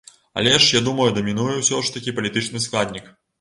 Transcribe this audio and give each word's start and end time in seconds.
Але 0.37 0.53
ж, 0.53 0.69
я 0.75 0.79
думаю, 0.87 1.05
дамінуе 1.17 1.59
ўсё 1.59 1.83
ж 1.85 1.93
такі 1.99 2.15
палітычны 2.21 2.65
складнік. 2.67 3.15